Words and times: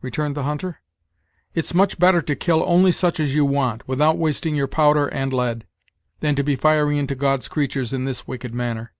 returned 0.00 0.34
the 0.34 0.44
hunter. 0.44 0.80
"It's 1.52 1.74
much 1.74 1.98
better 1.98 2.22
to 2.22 2.34
kill 2.34 2.64
only 2.66 2.90
such 2.92 3.20
as 3.20 3.34
you 3.34 3.44
want, 3.44 3.86
without 3.86 4.16
wasting 4.16 4.54
your 4.54 4.66
powder 4.68 5.08
and 5.08 5.34
lead, 5.34 5.66
than 6.20 6.34
to 6.34 6.42
be 6.42 6.56
firing 6.56 6.96
into 6.96 7.14
God's 7.14 7.46
creatures 7.46 7.92
in 7.92 8.06
this 8.06 8.26
wicked 8.26 8.54
manner. 8.54 8.94